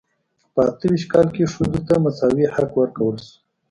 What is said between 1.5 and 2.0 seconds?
ښځو ته